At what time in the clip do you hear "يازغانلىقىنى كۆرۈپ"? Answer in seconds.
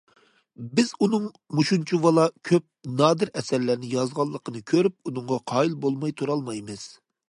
3.95-4.99